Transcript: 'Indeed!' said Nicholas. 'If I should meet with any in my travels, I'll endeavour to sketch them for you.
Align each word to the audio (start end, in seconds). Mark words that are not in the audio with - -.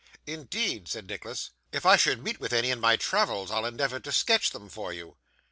'Indeed!' 0.25 0.87
said 0.87 1.05
Nicholas. 1.07 1.51
'If 1.71 1.85
I 1.85 1.95
should 1.95 2.23
meet 2.23 2.39
with 2.39 2.53
any 2.53 2.71
in 2.71 2.79
my 2.79 2.95
travels, 2.95 3.51
I'll 3.51 3.67
endeavour 3.67 3.99
to 3.99 4.11
sketch 4.11 4.49
them 4.49 4.67
for 4.67 4.91
you. 4.91 5.17